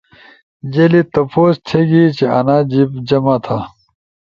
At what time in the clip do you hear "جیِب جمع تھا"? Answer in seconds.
2.71-3.57